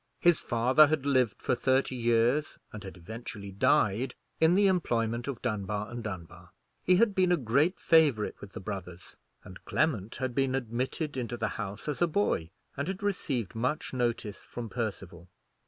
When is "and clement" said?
9.43-10.15